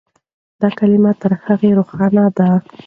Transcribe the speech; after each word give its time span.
دا 0.61 0.69
کلمه 0.79 1.11
تر 1.21 1.31
هغې 1.45 1.69
روښانه 1.77 2.25
ده. 2.37 2.49